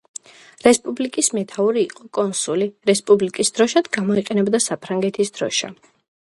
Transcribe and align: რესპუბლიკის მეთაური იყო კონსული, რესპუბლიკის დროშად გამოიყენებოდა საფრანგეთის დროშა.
რესპუბლიკის 0.67 1.27
მეთაური 1.37 1.83
იყო 1.87 2.07
კონსული, 2.19 2.67
რესპუბლიკის 2.91 3.55
დროშად 3.59 3.91
გამოიყენებოდა 3.99 4.63
საფრანგეთის 4.71 5.33
დროშა. 5.39 5.73